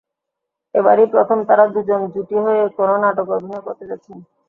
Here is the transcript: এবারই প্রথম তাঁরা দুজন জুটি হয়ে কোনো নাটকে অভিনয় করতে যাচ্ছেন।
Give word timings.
এবারই 0.75 1.05
প্রথম 1.13 1.37
তাঁরা 1.47 1.65
দুজন 1.73 2.01
জুটি 2.13 2.37
হয়ে 2.45 2.63
কোনো 2.77 2.93
নাটকে 3.03 3.31
অভিনয় 3.37 3.63
করতে 3.67 3.83
যাচ্ছেন। 3.89 4.17